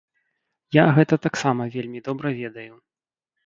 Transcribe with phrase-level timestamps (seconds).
[0.75, 2.69] Я гэта таксама вельмі добра ведаю.